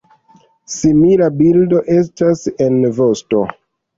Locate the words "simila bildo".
0.75-1.83